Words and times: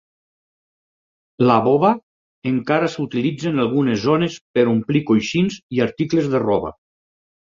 La 1.49 1.57
bova 1.65 1.91
encara 2.53 2.87
s'utilitza 2.93 3.51
en 3.51 3.63
algunes 3.65 4.01
zones 4.07 4.37
per 4.57 4.65
omplir 4.73 5.01
coixins 5.11 5.59
i 5.77 5.83
articles 5.89 6.33
de 6.33 6.45
roba. 6.47 6.73